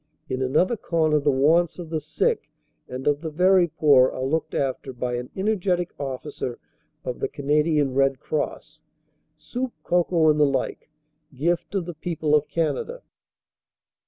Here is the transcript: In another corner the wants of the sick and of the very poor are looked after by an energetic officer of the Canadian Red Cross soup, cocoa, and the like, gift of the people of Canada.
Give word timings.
In 0.29 0.41
another 0.41 0.75
corner 0.77 1.19
the 1.19 1.29
wants 1.29 1.77
of 1.77 1.91
the 1.91 1.99
sick 1.99 2.49
and 2.89 3.05
of 3.05 3.21
the 3.21 3.29
very 3.29 3.67
poor 3.67 4.09
are 4.09 4.23
looked 4.25 4.55
after 4.55 4.91
by 4.93 5.13
an 5.13 5.29
energetic 5.35 5.93
officer 5.99 6.57
of 7.05 7.19
the 7.19 7.27
Canadian 7.27 7.93
Red 7.93 8.19
Cross 8.19 8.81
soup, 9.37 9.73
cocoa, 9.83 10.31
and 10.31 10.39
the 10.39 10.43
like, 10.47 10.89
gift 11.35 11.75
of 11.75 11.85
the 11.85 11.93
people 11.93 12.33
of 12.33 12.47
Canada. 12.47 13.03